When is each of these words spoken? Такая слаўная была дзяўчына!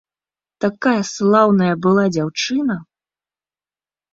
Такая 0.63 1.01
слаўная 1.09 1.75
была 1.83 2.05
дзяўчына! 2.17 2.79